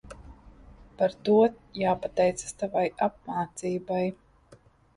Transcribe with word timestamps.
Par 1.01 1.13
to 1.27 1.35
jāpateicas 1.81 2.57
tavai 2.63 2.85
apmācībai. 3.09 4.03